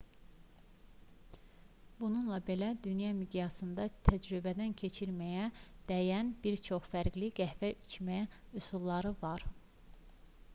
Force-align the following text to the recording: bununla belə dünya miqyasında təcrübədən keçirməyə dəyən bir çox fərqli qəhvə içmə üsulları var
bununla 1.99 2.39
belə 2.47 2.69
dünya 2.87 3.11
miqyasında 3.17 3.85
təcrübədən 4.09 4.73
keçirməyə 4.83 5.45
dəyən 5.93 6.33
bir 6.47 6.59
çox 6.71 6.89
fərqli 6.95 7.31
qəhvə 7.43 7.73
içmə 7.75 8.19
üsulları 8.63 9.13
var 9.23 9.49